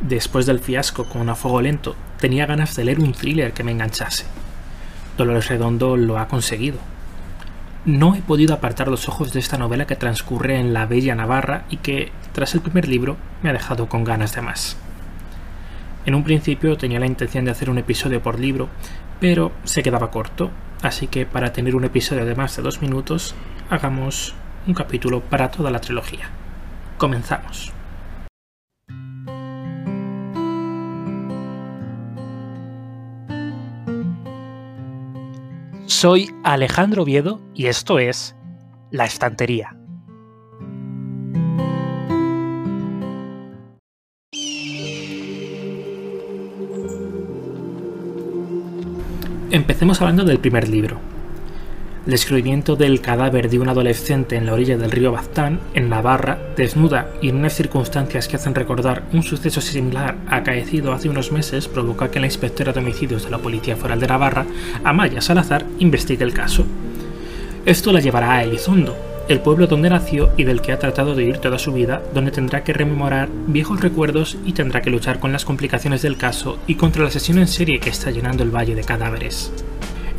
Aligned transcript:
Después 0.00 0.46
del 0.46 0.60
fiasco 0.60 1.04
con 1.04 1.28
A 1.28 1.34
Fuego 1.34 1.60
Lento, 1.60 1.94
tenía 2.18 2.46
ganas 2.46 2.74
de 2.74 2.84
leer 2.84 3.00
un 3.00 3.12
thriller 3.12 3.52
que 3.52 3.64
me 3.64 3.72
enganchase. 3.72 4.24
Dolores 5.18 5.48
Redondo 5.48 5.96
lo 5.96 6.18
ha 6.18 6.26
conseguido. 6.26 6.78
No 7.84 8.14
he 8.14 8.22
podido 8.22 8.54
apartar 8.54 8.88
los 8.88 9.08
ojos 9.08 9.32
de 9.34 9.40
esta 9.40 9.58
novela 9.58 9.86
que 9.86 9.96
transcurre 9.96 10.58
en 10.58 10.72
la 10.72 10.86
bella 10.86 11.14
Navarra 11.14 11.64
y 11.68 11.78
que, 11.78 12.12
tras 12.32 12.54
el 12.54 12.62
primer 12.62 12.88
libro, 12.88 13.18
me 13.42 13.50
ha 13.50 13.52
dejado 13.52 13.88
con 13.88 14.04
ganas 14.04 14.34
de 14.34 14.40
más. 14.40 14.78
En 16.06 16.14
un 16.14 16.24
principio 16.24 16.78
tenía 16.78 16.98
la 16.98 17.06
intención 17.06 17.44
de 17.44 17.50
hacer 17.50 17.68
un 17.68 17.76
episodio 17.76 18.22
por 18.22 18.40
libro, 18.40 18.68
pero 19.20 19.52
se 19.64 19.82
quedaba 19.82 20.10
corto, 20.10 20.50
así 20.82 21.08
que 21.08 21.26
para 21.26 21.52
tener 21.52 21.76
un 21.76 21.84
episodio 21.84 22.24
de 22.24 22.34
más 22.34 22.56
de 22.56 22.62
dos 22.62 22.80
minutos, 22.80 23.34
hagamos 23.68 24.34
un 24.66 24.72
capítulo 24.72 25.20
para 25.20 25.50
toda 25.50 25.70
la 25.70 25.80
trilogía. 25.80 26.30
Comenzamos. 26.96 27.72
Soy 36.02 36.30
Alejandro 36.44 37.04
Viedo 37.04 37.42
y 37.54 37.66
esto 37.66 37.98
es 37.98 38.34
La 38.90 39.04
Estantería. 39.04 39.76
Empecemos 49.50 50.00
hablando 50.00 50.24
del 50.24 50.38
primer 50.38 50.70
libro. 50.70 51.09
El 52.06 52.12
descubrimiento 52.12 52.76
del 52.76 53.02
cadáver 53.02 53.50
de 53.50 53.58
un 53.58 53.68
adolescente 53.68 54.34
en 54.36 54.46
la 54.46 54.54
orilla 54.54 54.78
del 54.78 54.90
río 54.90 55.12
Baztán, 55.12 55.60
en 55.74 55.90
Navarra, 55.90 56.38
desnuda 56.56 57.10
y 57.20 57.28
en 57.28 57.36
unas 57.36 57.52
circunstancias 57.52 58.26
que 58.26 58.36
hacen 58.36 58.54
recordar 58.54 59.02
un 59.12 59.22
suceso 59.22 59.60
similar 59.60 60.16
acaecido 60.26 60.94
hace 60.94 61.10
unos 61.10 61.30
meses, 61.30 61.68
provoca 61.68 62.10
que 62.10 62.18
la 62.18 62.26
inspectora 62.26 62.72
de 62.72 62.80
homicidios 62.80 63.24
de 63.24 63.30
la 63.30 63.38
Policía 63.38 63.76
Foral 63.76 64.00
de 64.00 64.06
Navarra, 64.06 64.46
Amaya 64.82 65.20
Salazar, 65.20 65.66
investigue 65.78 66.24
el 66.24 66.32
caso. 66.32 66.64
Esto 67.66 67.92
la 67.92 68.00
llevará 68.00 68.32
a 68.32 68.44
Elizondo, 68.44 68.96
el 69.28 69.40
pueblo 69.40 69.66
donde 69.66 69.90
nació 69.90 70.30
y 70.38 70.44
del 70.44 70.62
que 70.62 70.72
ha 70.72 70.78
tratado 70.78 71.14
de 71.14 71.24
ir 71.24 71.36
toda 71.36 71.58
su 71.58 71.70
vida, 71.74 72.02
donde 72.14 72.30
tendrá 72.30 72.64
que 72.64 72.72
rememorar 72.72 73.28
viejos 73.46 73.78
recuerdos 73.78 74.38
y 74.46 74.54
tendrá 74.54 74.80
que 74.80 74.88
luchar 74.88 75.20
con 75.20 75.32
las 75.32 75.44
complicaciones 75.44 76.00
del 76.00 76.16
caso 76.16 76.58
y 76.66 76.76
contra 76.76 77.02
el 77.02 77.08
asesino 77.08 77.42
en 77.42 77.46
serie 77.46 77.78
que 77.78 77.90
está 77.90 78.10
llenando 78.10 78.42
el 78.42 78.50
valle 78.50 78.74
de 78.74 78.84
cadáveres. 78.84 79.52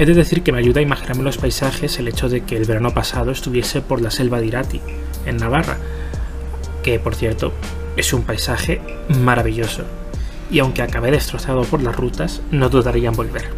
He 0.01 0.05
de 0.07 0.15
decir 0.15 0.41
que 0.41 0.51
me 0.51 0.57
ayuda 0.57 0.79
a 0.79 0.81
imaginarme 0.81 1.21
los 1.21 1.37
paisajes 1.37 1.99
el 1.99 2.07
hecho 2.07 2.27
de 2.27 2.41
que 2.41 2.57
el 2.57 2.65
verano 2.65 2.91
pasado 2.91 3.29
estuviese 3.29 3.83
por 3.83 4.01
la 4.01 4.09
selva 4.09 4.39
de 4.39 4.47
Irati, 4.47 4.81
en 5.27 5.37
Navarra, 5.37 5.77
que 6.81 6.97
por 6.97 7.13
cierto 7.13 7.53
es 7.95 8.11
un 8.11 8.23
paisaje 8.23 8.81
maravilloso, 9.19 9.83
y 10.49 10.57
aunque 10.57 10.81
acabé 10.81 11.11
destrozado 11.11 11.61
por 11.65 11.83
las 11.83 11.95
rutas, 11.95 12.41
no 12.49 12.69
dudaría 12.69 13.09
en 13.09 13.15
volver. 13.15 13.49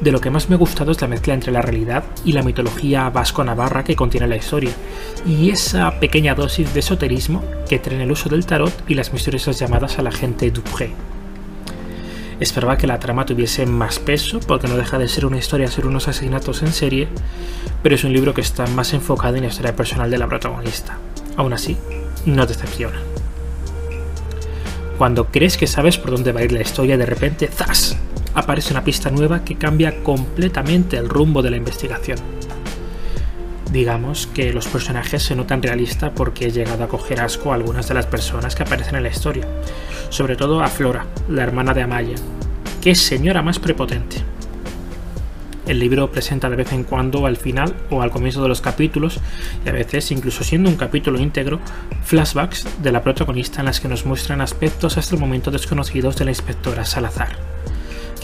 De 0.00 0.10
lo 0.10 0.22
que 0.22 0.30
más 0.30 0.48
me 0.48 0.54
ha 0.54 0.58
gustado 0.58 0.90
es 0.92 1.02
la 1.02 1.08
mezcla 1.08 1.34
entre 1.34 1.52
la 1.52 1.60
realidad 1.60 2.04
y 2.24 2.32
la 2.32 2.42
mitología 2.42 3.10
vasco-navarra 3.10 3.84
que 3.84 3.96
contiene 3.96 4.26
la 4.26 4.36
historia, 4.36 4.72
y 5.26 5.50
esa 5.50 6.00
pequeña 6.00 6.34
dosis 6.34 6.72
de 6.72 6.80
esoterismo 6.80 7.44
que 7.68 7.78
trae 7.78 8.02
el 8.02 8.10
uso 8.10 8.30
del 8.30 8.46
tarot 8.46 8.72
y 8.88 8.94
las 8.94 9.12
misteriosas 9.12 9.58
llamadas 9.58 9.98
a 9.98 10.02
la 10.02 10.12
gente 10.12 10.50
Dupré. 10.50 10.94
Esperaba 12.40 12.76
que 12.76 12.86
la 12.86 12.98
trama 12.98 13.26
tuviese 13.26 13.64
más 13.66 13.98
peso, 13.98 14.40
porque 14.40 14.68
no 14.68 14.76
deja 14.76 14.98
de 14.98 15.08
ser 15.08 15.26
una 15.26 15.38
historia 15.38 15.68
sobre 15.68 15.88
unos 15.88 16.08
asesinatos 16.08 16.62
en 16.62 16.72
serie, 16.72 17.08
pero 17.82 17.94
es 17.94 18.04
un 18.04 18.12
libro 18.12 18.34
que 18.34 18.40
está 18.40 18.66
más 18.68 18.92
enfocado 18.92 19.36
en 19.36 19.42
la 19.42 19.48
historia 19.48 19.76
personal 19.76 20.10
de 20.10 20.18
la 20.18 20.28
protagonista. 20.28 20.98
Aún 21.36 21.52
así, 21.52 21.76
no 22.26 22.46
decepciona. 22.46 23.00
Cuando 24.98 25.26
crees 25.26 25.56
que 25.56 25.66
sabes 25.66 25.98
por 25.98 26.10
dónde 26.10 26.32
va 26.32 26.40
a 26.40 26.44
ir 26.44 26.52
la 26.52 26.62
historia, 26.62 26.96
de 26.96 27.06
repente 27.06 27.48
¡zas! 27.48 27.96
aparece 28.34 28.72
una 28.72 28.84
pista 28.84 29.10
nueva 29.10 29.44
que 29.44 29.56
cambia 29.56 30.02
completamente 30.02 30.96
el 30.96 31.08
rumbo 31.08 31.42
de 31.42 31.50
la 31.50 31.56
investigación. 31.56 32.18
Digamos 33.74 34.28
que 34.28 34.52
los 34.52 34.68
personajes 34.68 35.24
se 35.24 35.34
notan 35.34 35.60
realistas 35.60 36.12
porque 36.14 36.46
he 36.46 36.52
llegado 36.52 36.84
a 36.84 36.88
coger 36.88 37.20
asco 37.20 37.50
a 37.50 37.56
algunas 37.56 37.88
de 37.88 37.94
las 37.94 38.06
personas 38.06 38.54
que 38.54 38.62
aparecen 38.62 38.94
en 38.94 39.02
la 39.02 39.08
historia, 39.08 39.48
sobre 40.10 40.36
todo 40.36 40.62
a 40.62 40.68
Flora, 40.68 41.06
la 41.28 41.42
hermana 41.42 41.74
de 41.74 41.82
Amaya. 41.82 42.14
¡Qué 42.80 42.94
señora 42.94 43.42
más 43.42 43.58
prepotente! 43.58 44.18
El 45.66 45.80
libro 45.80 46.12
presenta 46.12 46.48
de 46.48 46.54
vez 46.54 46.72
en 46.72 46.84
cuando 46.84 47.26
al 47.26 47.36
final 47.36 47.74
o 47.90 48.00
al 48.00 48.12
comienzo 48.12 48.40
de 48.42 48.48
los 48.48 48.60
capítulos, 48.60 49.18
y 49.66 49.68
a 49.68 49.72
veces, 49.72 50.12
incluso 50.12 50.44
siendo 50.44 50.70
un 50.70 50.76
capítulo 50.76 51.18
íntegro, 51.18 51.58
flashbacks 52.04 52.68
de 52.80 52.92
la 52.92 53.02
protagonista 53.02 53.58
en 53.58 53.64
las 53.64 53.80
que 53.80 53.88
nos 53.88 54.06
muestran 54.06 54.40
aspectos 54.40 54.98
hasta 54.98 55.16
el 55.16 55.20
momento 55.20 55.50
desconocidos 55.50 56.14
de 56.14 56.26
la 56.26 56.30
inspectora 56.30 56.84
Salazar 56.84 57.54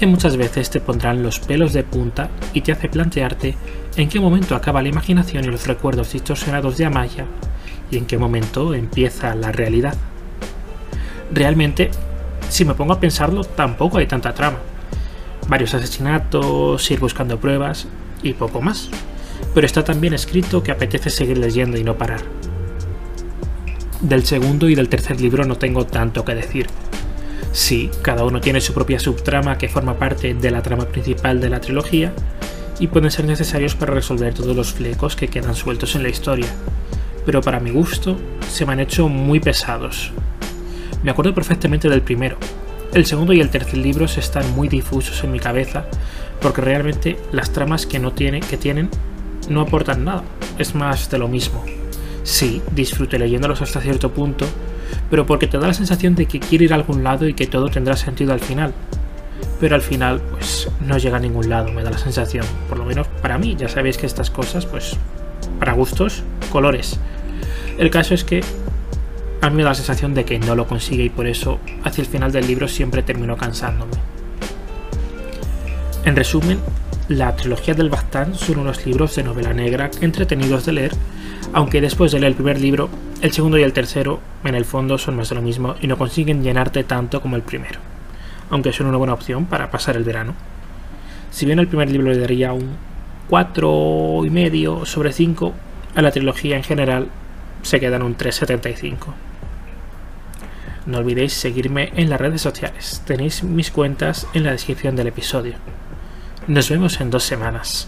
que 0.00 0.06
muchas 0.06 0.38
veces 0.38 0.70
te 0.70 0.80
pondrán 0.80 1.22
los 1.22 1.40
pelos 1.40 1.74
de 1.74 1.82
punta 1.82 2.30
y 2.54 2.62
te 2.62 2.72
hace 2.72 2.88
plantearte 2.88 3.54
en 3.96 4.08
qué 4.08 4.18
momento 4.18 4.56
acaba 4.56 4.80
la 4.80 4.88
imaginación 4.88 5.44
y 5.44 5.48
los 5.48 5.66
recuerdos 5.66 6.14
distorsionados 6.14 6.78
de 6.78 6.86
Amaya 6.86 7.26
y 7.90 7.98
en 7.98 8.06
qué 8.06 8.16
momento 8.16 8.72
empieza 8.72 9.34
la 9.34 9.52
realidad. 9.52 9.94
Realmente, 11.30 11.90
si 12.48 12.64
me 12.64 12.72
pongo 12.72 12.94
a 12.94 12.98
pensarlo, 13.00 13.44
tampoco 13.44 13.98
hay 13.98 14.06
tanta 14.06 14.32
trama. 14.32 14.56
Varios 15.48 15.74
asesinatos, 15.74 16.90
ir 16.90 16.98
buscando 16.98 17.38
pruebas 17.38 17.86
y 18.22 18.32
poco 18.32 18.62
más. 18.62 18.88
Pero 19.54 19.66
está 19.66 19.84
tan 19.84 20.00
bien 20.00 20.14
escrito 20.14 20.62
que 20.62 20.72
apetece 20.72 21.10
seguir 21.10 21.36
leyendo 21.36 21.76
y 21.76 21.84
no 21.84 21.98
parar. 21.98 22.22
Del 24.00 24.24
segundo 24.24 24.66
y 24.70 24.74
del 24.74 24.88
tercer 24.88 25.20
libro 25.20 25.44
no 25.44 25.56
tengo 25.56 25.84
tanto 25.84 26.24
que 26.24 26.34
decir 26.34 26.68
Sí, 27.52 27.90
cada 28.02 28.24
uno 28.24 28.40
tiene 28.40 28.60
su 28.60 28.72
propia 28.72 28.98
subtrama 28.98 29.58
que 29.58 29.68
forma 29.68 29.98
parte 29.98 30.34
de 30.34 30.50
la 30.50 30.62
trama 30.62 30.86
principal 30.86 31.40
de 31.40 31.50
la 31.50 31.60
trilogía 31.60 32.12
y 32.78 32.86
pueden 32.86 33.10
ser 33.10 33.26
necesarios 33.26 33.74
para 33.74 33.92
resolver 33.92 34.32
todos 34.32 34.56
los 34.56 34.72
flecos 34.72 35.16
que 35.16 35.28
quedan 35.28 35.54
sueltos 35.54 35.94
en 35.96 36.02
la 36.02 36.08
historia, 36.08 36.48
pero 37.26 37.40
para 37.40 37.60
mi 37.60 37.70
gusto 37.70 38.16
se 38.48 38.64
me 38.64 38.72
han 38.72 38.80
hecho 38.80 39.08
muy 39.08 39.40
pesados. 39.40 40.12
Me 41.02 41.10
acuerdo 41.10 41.34
perfectamente 41.34 41.88
del 41.88 42.02
primero. 42.02 42.36
El 42.92 43.06
segundo 43.06 43.32
y 43.32 43.40
el 43.40 43.50
tercer 43.50 43.78
libro 43.78 44.06
están 44.06 44.50
muy 44.54 44.68
difusos 44.68 45.22
en 45.22 45.32
mi 45.32 45.38
cabeza 45.38 45.84
porque 46.40 46.60
realmente 46.60 47.18
las 47.32 47.52
tramas 47.52 47.86
que 47.86 47.98
no 47.98 48.14
que 48.14 48.56
tienen 48.58 48.90
no 49.48 49.60
aportan 49.60 50.04
nada, 50.04 50.24
es 50.58 50.74
más 50.74 51.10
de 51.10 51.18
lo 51.18 51.28
mismo. 51.28 51.64
Sí, 52.22 52.62
disfruté 52.72 53.18
leyéndolos 53.18 53.62
hasta 53.62 53.80
cierto 53.80 54.10
punto, 54.10 54.46
pero 55.08 55.26
porque 55.26 55.46
te 55.46 55.58
da 55.58 55.66
la 55.66 55.74
sensación 55.74 56.14
de 56.14 56.26
que 56.26 56.40
quiere 56.40 56.64
ir 56.66 56.72
a 56.72 56.76
algún 56.76 57.02
lado 57.02 57.26
y 57.28 57.34
que 57.34 57.46
todo 57.46 57.68
tendrá 57.68 57.96
sentido 57.96 58.32
al 58.32 58.40
final. 58.40 58.72
Pero 59.58 59.74
al 59.74 59.82
final, 59.82 60.20
pues 60.30 60.68
no 60.80 60.98
llega 60.98 61.16
a 61.16 61.20
ningún 61.20 61.48
lado, 61.48 61.72
me 61.72 61.82
da 61.82 61.90
la 61.90 61.98
sensación. 61.98 62.46
Por 62.68 62.78
lo 62.78 62.84
menos 62.84 63.06
para 63.22 63.38
mí, 63.38 63.56
ya 63.56 63.68
sabéis 63.68 63.98
que 63.98 64.06
estas 64.06 64.30
cosas, 64.30 64.66
pues, 64.66 64.96
para 65.58 65.72
gustos, 65.72 66.22
colores. 66.50 66.98
El 67.78 67.90
caso 67.90 68.14
es 68.14 68.24
que 68.24 68.42
a 69.40 69.50
mí 69.50 69.56
me 69.56 69.62
da 69.62 69.70
la 69.70 69.74
sensación 69.74 70.14
de 70.14 70.24
que 70.24 70.38
no 70.38 70.54
lo 70.54 70.66
consigue 70.66 71.04
y 71.04 71.08
por 71.08 71.26
eso 71.26 71.60
hacia 71.84 72.02
el 72.02 72.08
final 72.08 72.32
del 72.32 72.46
libro 72.46 72.68
siempre 72.68 73.02
termino 73.02 73.36
cansándome. 73.36 73.92
En 76.04 76.16
resumen, 76.16 76.58
la 77.10 77.34
trilogía 77.34 77.74
del 77.74 77.90
Bastán 77.90 78.36
son 78.36 78.60
unos 78.60 78.86
libros 78.86 79.16
de 79.16 79.24
novela 79.24 79.52
negra 79.52 79.90
entretenidos 80.00 80.64
de 80.64 80.72
leer, 80.72 80.92
aunque 81.52 81.80
después 81.80 82.12
de 82.12 82.20
leer 82.20 82.30
el 82.30 82.36
primer 82.36 82.60
libro, 82.60 82.88
el 83.20 83.32
segundo 83.32 83.58
y 83.58 83.64
el 83.64 83.72
tercero 83.72 84.20
en 84.44 84.54
el 84.54 84.64
fondo 84.64 84.96
son 84.96 85.16
más 85.16 85.28
de 85.28 85.34
lo 85.34 85.42
mismo 85.42 85.74
y 85.80 85.88
no 85.88 85.98
consiguen 85.98 86.44
llenarte 86.44 86.84
tanto 86.84 87.20
como 87.20 87.34
el 87.34 87.42
primero, 87.42 87.80
aunque 88.48 88.72
son 88.72 88.86
una 88.86 88.96
buena 88.96 89.14
opción 89.14 89.46
para 89.46 89.72
pasar 89.72 89.96
el 89.96 90.04
verano. 90.04 90.34
Si 91.32 91.46
bien 91.46 91.58
el 91.58 91.66
primer 91.66 91.90
libro 91.90 92.12
le 92.12 92.18
daría 92.18 92.52
un 92.52 92.76
4,5 93.28 94.86
sobre 94.86 95.12
5, 95.12 95.52
a 95.96 96.02
la 96.02 96.12
trilogía 96.12 96.56
en 96.56 96.62
general 96.62 97.08
se 97.62 97.80
quedan 97.80 98.02
un 98.02 98.16
3,75. 98.16 98.94
No 100.86 100.98
olvidéis 100.98 101.32
seguirme 101.32 101.90
en 101.96 102.08
las 102.08 102.20
redes 102.20 102.40
sociales, 102.40 103.02
tenéis 103.04 103.42
mis 103.42 103.72
cuentas 103.72 104.28
en 104.32 104.44
la 104.44 104.52
descripción 104.52 104.94
del 104.94 105.08
episodio. 105.08 105.54
Nos 106.50 106.68
vemos 106.68 107.00
en 107.00 107.10
dos 107.10 107.22
semanas. 107.22 107.86